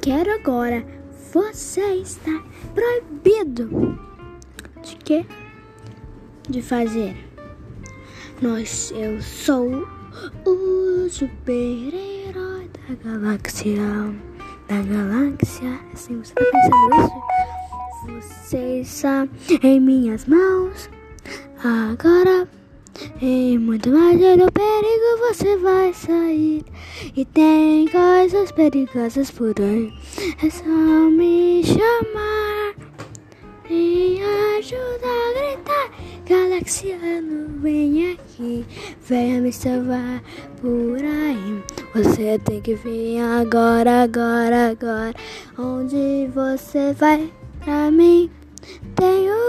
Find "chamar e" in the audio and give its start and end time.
31.64-34.20